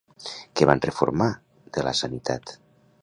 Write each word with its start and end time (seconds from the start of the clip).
Què 0.61 0.67
van 0.69 0.81
reformar 0.85 1.27
de 1.77 1.85
la 1.89 1.93
sanitat? 2.03 2.57